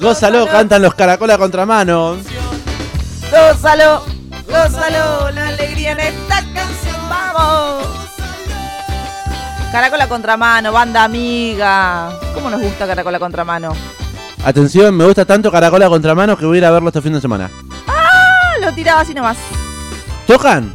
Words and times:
Gózalo, 0.00 0.46
cantan 0.46 0.82
los 0.82 0.94
caracola 0.94 1.38
contramano. 1.38 2.16
Gózalo, 3.30 4.02
gózalo, 4.46 5.30
la 5.30 5.48
alegría 5.48 5.92
en 5.92 6.00
esta 6.00 6.36
canción, 6.52 7.08
vamos. 7.08 7.86
Caracola 9.70 10.06
contramano, 10.08 10.72
banda 10.72 11.04
amiga. 11.04 12.10
¿Cómo 12.34 12.50
nos 12.50 12.60
gusta 12.60 12.86
Caracola 12.86 13.18
contramano? 13.18 13.72
Atención, 14.44 14.94
me 14.94 15.04
gusta 15.06 15.24
tanto 15.24 15.50
caracola 15.50 15.88
contramano 15.88 16.36
que 16.36 16.44
voy 16.44 16.56
a 16.56 16.58
ir 16.58 16.64
a 16.66 16.70
verlo 16.72 16.88
este 16.88 17.00
fin 17.00 17.12
de 17.12 17.20
semana. 17.20 17.48
Ah, 17.86 18.54
lo 18.60 18.72
tiraba 18.72 19.00
así 19.00 19.14
nomás. 19.14 19.38
¿Tocan? 20.26 20.74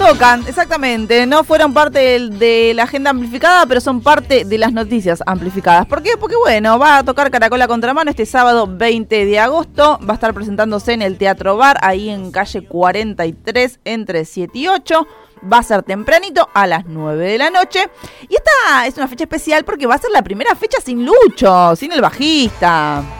Tocan, 0.00 0.46
exactamente. 0.48 1.26
No 1.26 1.44
fueron 1.44 1.74
parte 1.74 2.30
de 2.30 2.72
la 2.74 2.84
agenda 2.84 3.10
amplificada, 3.10 3.66
pero 3.66 3.82
son 3.82 4.00
parte 4.00 4.46
de 4.46 4.56
las 4.56 4.72
noticias 4.72 5.22
amplificadas. 5.26 5.84
¿Por 5.84 6.02
qué? 6.02 6.12
Porque 6.18 6.36
bueno, 6.36 6.78
va 6.78 6.96
a 6.96 7.04
tocar 7.04 7.30
Caracola 7.30 7.68
Contramano 7.68 8.10
este 8.10 8.24
sábado 8.24 8.66
20 8.66 9.26
de 9.26 9.38
agosto. 9.38 10.00
Va 10.08 10.12
a 10.12 10.14
estar 10.14 10.32
presentándose 10.32 10.94
en 10.94 11.02
el 11.02 11.18
Teatro 11.18 11.58
Bar, 11.58 11.76
ahí 11.82 12.08
en 12.08 12.32
calle 12.32 12.66
43, 12.66 13.80
entre 13.84 14.24
7 14.24 14.58
y 14.58 14.68
8. 14.68 15.06
Va 15.52 15.58
a 15.58 15.62
ser 15.62 15.82
tempranito, 15.82 16.48
a 16.54 16.66
las 16.66 16.86
9 16.86 17.32
de 17.32 17.36
la 17.36 17.50
noche. 17.50 17.90
Y 18.26 18.36
esta 18.36 18.86
es 18.86 18.96
una 18.96 19.06
fecha 19.06 19.24
especial 19.24 19.66
porque 19.66 19.86
va 19.86 19.96
a 19.96 19.98
ser 19.98 20.12
la 20.12 20.22
primera 20.22 20.54
fecha 20.54 20.80
sin 20.80 21.04
Lucho, 21.04 21.76
sin 21.76 21.92
el 21.92 22.00
bajista. 22.00 23.19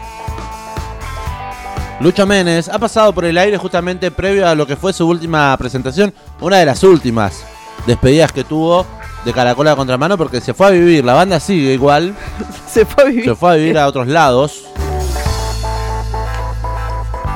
Lucho 2.01 2.25
Menes 2.25 2.67
ha 2.67 2.79
pasado 2.79 3.13
por 3.13 3.25
el 3.25 3.37
aire 3.37 3.57
justamente 3.59 4.09
previo 4.09 4.47
a 4.47 4.55
lo 4.55 4.65
que 4.65 4.75
fue 4.75 4.91
su 4.91 5.07
última 5.07 5.55
presentación, 5.55 6.11
una 6.39 6.57
de 6.57 6.65
las 6.65 6.83
últimas 6.83 7.43
despedidas 7.85 8.31
que 8.31 8.43
tuvo 8.43 8.87
de 9.23 9.31
Caracola 9.31 9.75
Contramano 9.75 10.17
porque 10.17 10.41
se 10.41 10.55
fue 10.55 10.65
a 10.65 10.69
vivir, 10.71 11.05
la 11.05 11.13
banda 11.13 11.39
sigue 11.39 11.73
igual, 11.73 12.15
Se 12.67 12.87
fue 12.87 13.03
a 13.03 13.07
vivir. 13.07 13.25
se 13.25 13.35
fue 13.35 13.51
a 13.51 13.55
vivir 13.55 13.77
a 13.77 13.87
otros 13.87 14.07
lados. 14.07 14.63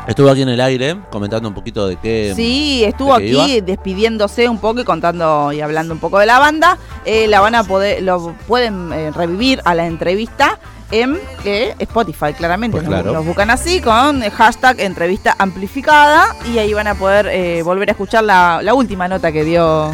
Estuvo 0.08 0.30
aquí 0.32 0.42
en 0.42 0.50
el 0.50 0.62
aire 0.62 0.98
comentando 1.12 1.48
un 1.48 1.54
poquito 1.54 1.88
de 1.88 1.98
qué... 1.98 2.34
Sí, 2.36 2.84
estuvo 2.84 3.16
¿de 3.20 3.26
qué 3.26 3.42
aquí 3.42 3.62
despidiéndose 3.62 4.50
un 4.50 4.58
poco 4.58 4.82
y 4.82 4.84
contando 4.84 5.52
y 5.52 5.62
hablando 5.62 5.94
un 5.94 6.00
poco 6.00 6.18
de 6.18 6.26
la 6.26 6.40
banda. 6.40 6.80
Eh, 7.06 7.28
la 7.28 7.40
van 7.40 7.54
a 7.54 7.64
poder, 7.64 8.02
lo 8.02 8.34
pueden 8.48 8.92
eh, 8.94 9.12
revivir 9.12 9.62
a 9.64 9.76
la 9.76 9.86
entrevista 9.86 10.60
en 10.92 11.18
eh, 11.44 11.76
Spotify, 11.80 12.34
claramente. 12.34 12.78
Pues 12.78 12.84
Nos- 12.84 12.94
claro. 12.94 13.14
Nos 13.14 13.26
buscan 13.26 13.50
así 13.50 13.82
con 13.82 14.22
el 14.24 14.32
hashtag 14.32 14.80
entrevista 14.80 15.36
amplificada 15.40 16.36
y 16.54 16.58
ahí 16.58 16.74
van 16.74 16.88
a 16.88 16.96
poder 16.96 17.28
eh, 17.28 17.62
volver 17.64 17.90
a 17.90 17.92
escuchar 17.92 18.24
la, 18.24 18.60
la 18.62 18.74
última 18.74 19.08
nota 19.08 19.32
que 19.32 19.44
dio 19.44 19.94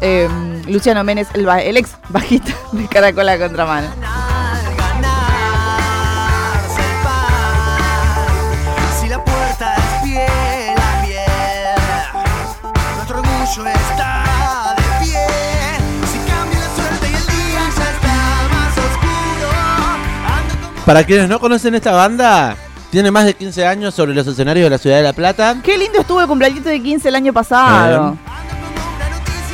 eh, 0.00 0.28
Luciano 0.66 1.04
Méndez, 1.04 1.28
el, 1.34 1.48
el 1.48 1.76
ex 1.76 1.96
bajista 2.08 2.52
de 2.72 2.86
Caracola 2.88 3.38
Contramano. 3.38 3.88
Para 20.86 21.04
quienes 21.04 21.28
no 21.28 21.38
conocen 21.38 21.76
esta 21.76 21.92
banda, 21.92 22.56
tiene 22.90 23.10
más 23.12 23.24
de 23.24 23.34
15 23.34 23.66
años 23.66 23.94
sobre 23.94 24.14
los 24.14 24.26
escenarios 24.26 24.64
de 24.64 24.70
la 24.70 24.78
ciudad 24.78 24.96
de 24.96 25.02
La 25.04 25.12
Plata 25.12 25.56
Qué 25.62 25.78
lindo 25.78 26.00
estuvo 26.00 26.20
el 26.20 26.26
cumpleaños 26.26 26.64
de 26.64 26.82
15 26.82 27.08
el 27.08 27.14
año 27.14 27.32
pasado. 27.32 28.18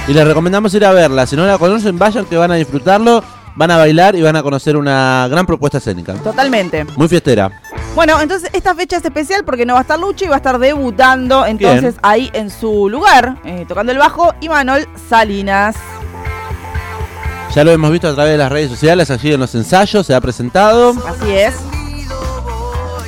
Y 0.07 0.15
les 0.15 0.27
recomendamos 0.27 0.73
ir 0.73 0.87
a 0.87 0.93
verla. 0.93 1.27
Si 1.27 1.37
no 1.37 1.47
la 1.47 1.59
conocen, 1.59 1.99
vayan 1.99 2.25
que 2.25 2.39
van 2.39 2.51
a 2.51 2.55
disfrutarlo, 2.55 3.23
van 3.57 3.71
a 3.71 3.77
bailar 3.77 4.17
y 4.17 4.23
van 4.23 4.37
a 4.37 4.43
conocer 4.43 4.75
una 4.75 5.29
gran 5.31 5.45
propuesta 5.45 5.77
escénica. 5.77 6.15
Totalmente. 6.15 6.87
Muy 6.97 7.09
fiestera. 7.09 7.61
Bueno, 7.95 8.19
entonces 8.23 8.49
esta 8.55 8.75
fecha 8.75 8.97
es 8.97 9.05
especial 9.05 9.45
porque 9.45 9.67
no 9.67 9.75
va 9.75 9.81
a 9.81 9.83
estar 9.83 9.99
Lucho 9.99 10.25
y 10.25 10.29
va 10.29 10.37
a 10.37 10.39
estar 10.39 10.59
debutando 10.59 11.45
entonces 11.45 11.95
Bien. 11.95 12.01
ahí 12.05 12.31
en 12.33 12.49
su 12.49 12.89
lugar, 12.89 13.37
eh, 13.45 13.67
tocando 13.69 13.93
el 13.93 13.99
bajo, 13.99 14.33
Imanol 14.41 14.89
Salinas. 15.11 15.77
Ya 17.55 17.65
lo 17.65 17.73
hemos 17.73 17.91
visto 17.91 18.09
a 18.09 18.15
través 18.15 18.33
de 18.33 18.39
las 18.39 18.53
redes 18.53 18.71
sociales, 18.71 19.11
allí 19.11 19.33
en 19.33 19.41
los 19.41 19.55
ensayos, 19.55 20.07
se 20.07 20.15
ha 20.15 20.21
presentado. 20.21 20.91
Así 21.07 21.33
es. 21.33 21.55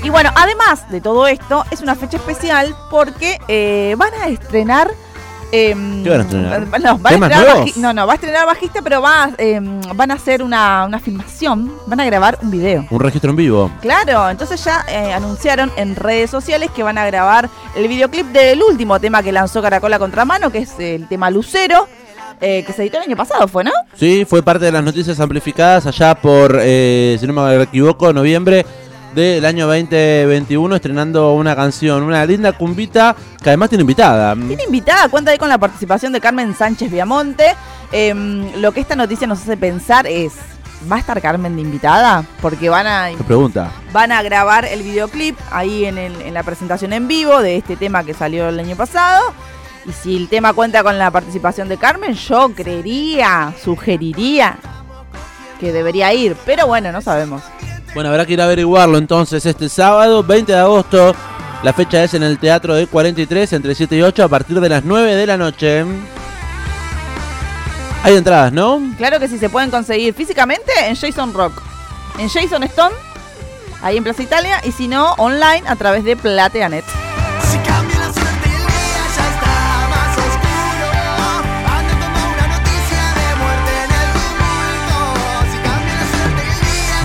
Y 0.03 0.09
bueno, 0.09 0.31
además 0.35 0.91
de 0.91 1.01
todo 1.01 1.27
esto, 1.27 1.65
es 1.71 1.83
una 1.83 1.95
fecha 1.95 2.17
especial 2.17 2.75
porque 2.91 3.39
eh, 3.49 3.95
van 3.99 4.13
a 4.15 4.29
estrenar. 4.29 4.91
em, 5.53 6.03
¿Qué 6.03 6.09
van 6.11 6.21
a 6.21 6.23
estrenar? 6.23 6.61
No, 6.81 6.99
van 6.99 7.13
a 7.13 7.17
¿Temas 7.17 7.31
estrenar 7.31 7.57
nuevos? 7.57 7.77
no, 7.77 7.93
no, 7.93 8.07
va 8.07 8.13
a 8.13 8.17
estrenar 8.17 8.47
bajista, 8.47 8.81
pero 8.83 9.03
va, 9.03 9.25
a, 9.25 9.31
em, 9.37 9.81
van 9.95 10.11
a 10.11 10.15
hacer 10.15 10.43
una, 10.43 10.87
una 10.87 10.99
filmación, 10.99 11.71
van 11.87 12.01
a 12.01 12.05
grabar 12.07 12.39
un 12.41 12.51
video. 12.51 12.87
Un 12.91 13.01
registro 13.01 13.31
en 13.31 13.37
vivo. 13.37 13.71
Claro, 13.83 14.31
entonces 14.31 14.65
ya 14.65 14.85
eh, 14.89 15.13
anunciaron 15.13 15.71
en 15.77 15.95
redes 15.97 16.31
sociales 16.31 16.71
que 16.75 16.83
van 16.83 16.97
a 16.97 17.05
grabar 17.07 17.51
el 17.77 17.87
videoclip 17.87 18.27
del 18.29 18.63
último 18.63 18.99
tema 19.01 19.23
que 19.23 19.33
lanzó 19.33 19.61
Caracola 19.61 19.99
Contramano, 19.99 20.51
que 20.51 20.59
es 20.61 20.71
el 20.79 21.07
tema 21.09 21.31
Lucero, 21.31 21.89
eh, 22.41 22.65
que 22.65 22.73
se 22.73 22.83
editó 22.83 22.99
el 22.99 23.05
año 23.05 23.17
pasado, 23.17 23.47
¿fue, 23.49 23.65
no? 23.65 23.73
Sí, 23.97 24.25
fue 24.29 24.43
parte 24.43 24.65
de 24.67 24.73
las 24.73 24.83
noticias 24.83 25.19
amplificadas 25.21 25.87
allá 25.87 26.15
por, 26.15 26.59
eh, 26.61 27.17
si 27.21 27.27
no 27.27 27.33
me 27.33 27.63
equivoco, 27.63 28.13
noviembre 28.13 28.65
del 29.15 29.45
año 29.45 29.67
2021, 29.67 30.77
estrenando 30.77 31.33
una 31.35 31.57
canción, 31.57 32.03
una 32.05 32.25
linda 32.25 32.53
cumbita 32.53 33.15
que 33.43 33.51
además 33.51 33.69
tiene 33.69 33.83
invitada. 33.83 34.35
Tiene 34.35 34.63
invitada, 34.65 35.09
cuenta 35.09 35.33
ahí 35.33 35.39
con 35.39 35.49
la 35.49 35.59
participación 35.59 36.13
de 36.13 36.21
Carmen 36.21 36.55
Sánchez 36.55 36.91
Viamonte. 36.91 37.55
Em, 37.93 38.61
lo 38.61 38.71
que 38.73 38.81
esta 38.81 38.95
noticia 38.95 39.27
nos 39.27 39.41
hace 39.41 39.57
pensar 39.57 40.07
es, 40.07 40.35
¿va 40.91 40.97
a 40.97 40.99
estar 41.01 41.21
Carmen 41.21 41.57
de 41.57 41.63
invitada? 41.63 42.25
Porque 42.41 42.69
van 42.69 42.87
a, 42.87 43.09
¿Qué 43.17 43.25
pregunta? 43.25 43.73
van 43.93 44.13
a 44.13 44.23
grabar 44.23 44.65
el 44.65 44.83
videoclip 44.83 45.37
ahí 45.51 45.85
en, 45.87 45.99
el- 45.99 46.23
en 46.23 46.33
la 46.33 46.45
presentación 46.45 46.93
en 46.93 47.09
vivo 47.09 47.43
de 47.43 47.57
este 47.57 47.75
tema 47.77 48.05
que 48.05 48.15
salió 48.15 48.49
el 48.49 48.61
año 48.61 48.77
pasado. 48.77 49.21
Y 49.87 49.93
si 49.93 50.17
el 50.17 50.29
tema 50.29 50.53
cuenta 50.53 50.83
con 50.83 50.99
la 50.99 51.11
participación 51.11 51.69
de 51.69 51.79
Carmen, 51.79 52.15
yo 52.15 52.53
creería, 52.55 53.55
sugeriría 53.63 54.59
que 55.59 55.73
debería 55.73 56.13
ir. 56.13 56.37
Pero 56.45 56.67
bueno, 56.67 56.93
no 56.93 57.01
sabemos. 57.01 57.43
Bueno, 57.95 58.11
habrá 58.11 58.25
que 58.25 58.35
ir 58.35 58.41
a 58.41 58.45
averiguarlo 58.45 58.99
entonces 58.99 59.45
este 59.45 59.69
sábado, 59.69 60.23
20 60.23 60.53
de 60.53 60.59
agosto. 60.59 61.15
La 61.63 61.73
fecha 61.73 62.03
es 62.03 62.15
en 62.15 62.23
el 62.23 62.39
Teatro 62.39 62.75
de 62.75 62.87
43, 62.87 63.53
entre 63.53 63.75
7 63.75 63.97
y 63.97 64.03
8, 64.03 64.25
a 64.25 64.29
partir 64.29 64.61
de 64.61 64.69
las 64.69 64.85
9 64.85 65.15
de 65.15 65.27
la 65.27 65.37
noche. 65.37 65.85
Hay 68.03 68.17
entradas, 68.17 68.53
¿no? 68.53 68.81
Claro 68.97 69.19
que 69.19 69.29
sí, 69.29 69.39
se 69.39 69.51
pueden 69.51 69.71
conseguir 69.71 70.15
físicamente 70.15 70.73
en 70.87 70.97
Jason 70.97 71.35
Rock, 71.35 71.61
en 72.19 72.31
Jason 72.31 72.63
Stone, 72.63 72.95
ahí 73.83 73.99
en 73.99 74.05
Plaza 74.05 74.23
Italia, 74.23 74.61
y 74.65 74.73
si 74.73 74.89
no, 74.89 75.13
online 75.19 75.65
a 75.67 75.77
través 75.77 76.03
de 76.05 76.17
Plateanet. 76.17 76.85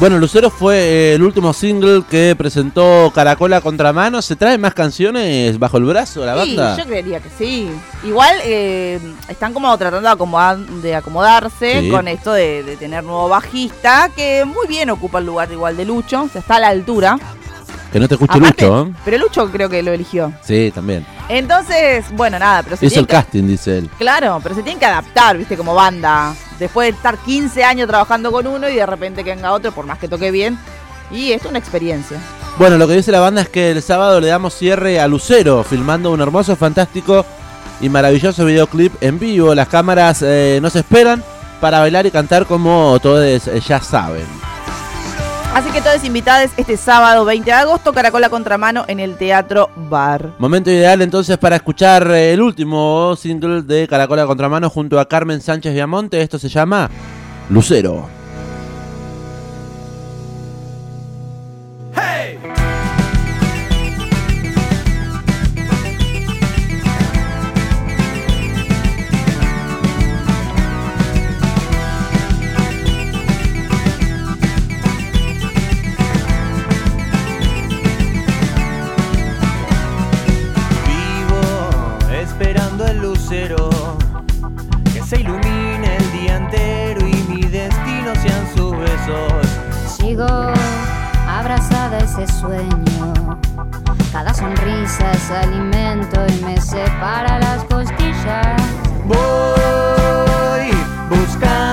Bueno, 0.05 0.19
Lucero 0.19 0.51
fue 0.51 0.77
eh, 0.77 1.13
el 1.15 1.23
último 1.23 1.51
single 1.51 2.03
que 2.07 2.35
presentó 2.37 3.11
Caracola 3.15 3.59
Contramano. 3.59 4.21
¿Se 4.21 4.35
traen 4.35 4.61
más 4.61 4.75
canciones 4.75 5.57
bajo 5.57 5.77
el 5.77 5.85
brazo 5.85 6.23
la 6.23 6.33
Sí, 6.43 6.55
banda? 6.55 6.77
yo 6.77 6.85
creería 6.85 7.19
que 7.21 7.29
sí. 7.35 7.71
Igual 8.03 8.35
eh, 8.43 8.99
están 9.27 9.51
como 9.51 9.75
tratando 9.79 10.07
de, 10.07 10.15
acomodar- 10.15 10.63
de 10.63 10.93
acomodarse 10.95 11.81
Sí. 11.81 11.89
con 11.89 12.07
esto 12.07 12.33
de, 12.33 12.61
de 12.61 12.77
tener 12.77 13.03
nuevo 13.03 13.27
bajista, 13.29 14.11
que 14.15 14.45
muy 14.45 14.67
bien 14.67 14.91
ocupa 14.91 15.17
el 15.17 15.25
lugar 15.25 15.51
igual 15.51 15.75
de 15.75 15.85
Lucho, 15.85 16.21
o 16.21 16.29
sea, 16.29 16.41
está 16.41 16.57
a 16.57 16.59
la 16.59 16.67
altura. 16.67 17.17
Que 17.91 17.99
no 17.99 18.07
te 18.07 18.13
escuche 18.13 18.37
Aparte, 18.37 18.63
Lucho, 18.67 18.87
¿eh? 18.89 18.93
Pero 19.05 19.17
Lucho 19.17 19.51
creo 19.51 19.69
que 19.69 19.81
lo 19.81 19.91
eligió. 19.91 20.31
Sí, 20.43 20.71
también. 20.75 21.03
Entonces, 21.29 22.05
bueno, 22.11 22.37
nada, 22.37 22.61
pero 22.61 22.77
se 22.77 22.85
Hizo 22.85 22.99
el 22.99 23.07
que- 23.07 23.13
casting, 23.13 23.47
dice 23.47 23.79
él. 23.79 23.89
Claro, 23.97 24.39
pero 24.43 24.53
se 24.53 24.61
tienen 24.61 24.79
que 24.79 24.85
adaptar, 24.85 25.35
viste, 25.35 25.57
como 25.57 25.73
banda. 25.73 26.35
Después 26.59 26.87
de 26.87 26.95
estar 26.95 27.17
15 27.17 27.63
años 27.63 27.87
trabajando 27.87 28.31
con 28.31 28.47
uno 28.47 28.69
y 28.69 28.75
de 28.75 28.85
repente 28.85 29.23
que 29.23 29.35
venga 29.35 29.51
otro, 29.51 29.71
por 29.71 29.85
más 29.85 29.99
que 29.99 30.07
toque 30.07 30.31
bien. 30.31 30.57
Y 31.11 31.31
es 31.31 31.45
una 31.45 31.59
experiencia. 31.59 32.17
Bueno, 32.57 32.77
lo 32.77 32.87
que 32.87 32.93
dice 32.93 33.11
la 33.11 33.19
banda 33.19 33.41
es 33.41 33.49
que 33.49 33.71
el 33.71 33.81
sábado 33.81 34.19
le 34.21 34.27
damos 34.27 34.53
cierre 34.53 34.99
a 34.99 35.07
Lucero, 35.07 35.63
filmando 35.63 36.11
un 36.11 36.21
hermoso, 36.21 36.55
fantástico 36.55 37.25
y 37.81 37.89
maravilloso 37.89 38.45
videoclip 38.45 38.93
en 39.01 39.19
vivo. 39.19 39.53
Las 39.53 39.67
cámaras 39.67 40.21
eh, 40.21 40.59
nos 40.61 40.75
esperan 40.75 41.23
para 41.59 41.79
bailar 41.79 42.05
y 42.05 42.11
cantar 42.11 42.45
como 42.45 42.97
todos 43.01 43.23
eh, 43.23 43.61
ya 43.67 43.81
saben. 43.81 44.54
Así 45.55 45.69
que 45.71 45.79
todos 45.79 46.03
invitados 46.03 46.51
este 46.57 46.75
sábado 46.75 47.23
20 47.23 47.45
de 47.45 47.53
agosto, 47.53 47.93
Caracola 47.93 48.29
Contramano 48.29 48.83
en 48.89 48.99
el 48.99 49.15
Teatro 49.15 49.69
Bar. 49.89 50.33
Momento 50.37 50.69
ideal 50.69 51.01
entonces 51.01 51.37
para 51.37 51.55
escuchar 51.55 52.11
eh, 52.11 52.33
el 52.33 52.41
último 52.41 53.15
single 53.15 53.61
de 53.61 53.87
Caracola 53.87 54.25
Contramano 54.25 54.69
junto 54.69 54.99
a 54.99 55.07
Carmen 55.07 55.39
Sánchez 55.39 55.73
Viamonte. 55.73 56.21
Esto 56.21 56.37
se 56.37 56.49
llama 56.49 56.89
Lucero. 57.49 58.24
Sueño. 92.27 93.37
Cada 94.11 94.33
sonrisa 94.33 95.11
es 95.11 95.31
alimento 95.31 96.25
y 96.27 96.45
me 96.45 96.61
separa 96.61 97.39
las 97.39 97.63
costillas. 97.65 98.61
Voy 99.05 100.71
buscando 101.09 101.64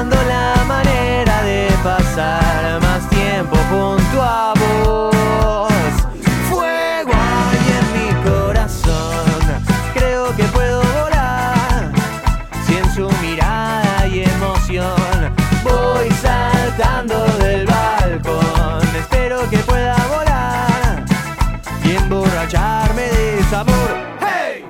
de 23.65 23.73
su 23.73 23.77
amor. 23.77 23.97
¡Hey! 24.21 24.65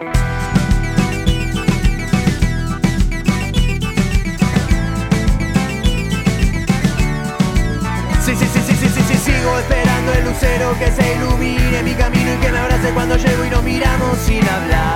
Sí, 8.24 8.34
sí, 8.34 8.46
sí, 8.46 8.60
sí, 8.66 8.74
sí, 8.74 8.88
sí, 8.88 9.02
sí, 9.08 9.16
sigo 9.16 9.58
esperando 9.58 10.12
el 10.12 10.24
lucero 10.24 10.74
que 10.78 10.90
se 10.90 11.14
ilumine 11.16 11.82
mi 11.82 11.94
camino 11.94 12.34
y 12.34 12.36
que 12.38 12.50
me 12.50 12.58
abrace 12.58 12.90
cuando 12.90 13.16
llego 13.16 13.44
y 13.44 13.50
nos 13.50 13.62
miramos 13.62 14.18
sin 14.18 14.48
hablar 14.48 14.91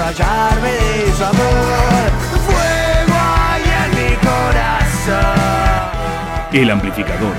emborracharme 0.00 0.70
de 0.72 1.12
su 1.16 1.24
amor. 1.24 2.10
Fuego 2.46 3.18
hay 3.18 3.62
en 3.84 3.90
mi 4.10 4.14
corazón. 4.16 5.40
El 6.52 6.70
amplificador, 6.70 7.32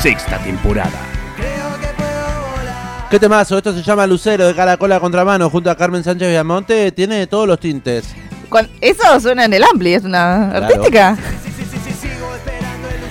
sexta 0.00 0.38
temporada. 0.38 0.90
Creo 1.36 1.80
que 1.80 1.86
puedo 1.96 2.50
volar. 2.58 3.08
¿Qué 3.10 3.18
temazo? 3.20 3.56
Esto 3.58 3.72
se 3.72 3.82
llama 3.82 4.06
Lucero 4.06 4.46
de 4.48 4.54
Caracola 4.54 4.98
Contramano 5.00 5.48
junto 5.48 5.70
a 5.70 5.76
Carmen 5.76 6.02
Sánchez 6.02 6.28
Viamonte. 6.30 6.90
Tiene 6.92 7.26
todos 7.28 7.46
los 7.46 7.60
tintes. 7.60 8.14
Eso 8.80 9.20
suena 9.20 9.44
en 9.46 9.52
el 9.54 9.62
Ampli, 9.64 9.94
es 9.94 10.02
una 10.04 10.48
Claro. 10.50 10.66
artística. 10.66 11.16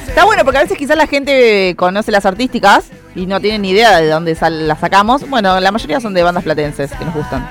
Está 0.08 0.26
bueno 0.26 0.44
porque 0.44 0.58
a 0.60 0.62
veces 0.64 0.78
quizás 0.78 0.98
la 0.98 1.08
gente 1.08 1.74
conoce 1.78 2.12
las 2.12 2.26
artísticas 2.26 2.86
y 3.16 3.26
no 3.26 3.40
tiene 3.40 3.58
ni 3.60 3.70
idea 3.72 3.98
de 4.00 4.10
dónde 4.10 4.38
las 4.52 4.80
sacamos. 4.80 5.28
Bueno, 5.30 5.60
la 5.62 5.72
mayoría 5.72 6.00
son 6.02 6.14
de 6.14 6.22
bandas 6.22 6.44
platenses 6.44 6.92
que 6.92 7.06
nos 7.06 7.14
gustan. 7.16 7.48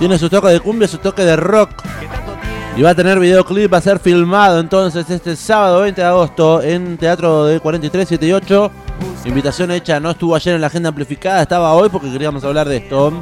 Tiene 0.00 0.18
su 0.18 0.30
toque 0.30 0.48
de 0.48 0.60
cumbia, 0.60 0.88
su 0.88 0.96
toque 0.96 1.26
de 1.26 1.36
rock. 1.36 1.68
Y 2.74 2.80
va 2.80 2.90
a 2.90 2.94
tener 2.94 3.20
videoclip, 3.20 3.70
va 3.70 3.76
a 3.76 3.82
ser 3.82 3.98
filmado 3.98 4.58
entonces 4.58 5.10
este 5.10 5.36
sábado 5.36 5.82
20 5.82 6.00
de 6.00 6.06
agosto 6.06 6.62
en 6.62 6.96
Teatro 6.96 7.44
de 7.44 7.60
43, 7.60 8.08
7 8.08 8.26
y 8.26 8.32
8. 8.32 8.70
Invitación 9.26 9.70
hecha, 9.70 10.00
no 10.00 10.12
estuvo 10.12 10.34
ayer 10.34 10.54
en 10.54 10.62
la 10.62 10.68
agenda 10.68 10.88
amplificada, 10.88 11.42
estaba 11.42 11.74
hoy 11.74 11.90
porque 11.90 12.10
queríamos 12.10 12.42
hablar 12.44 12.66
de 12.66 12.78
esto. 12.78 13.12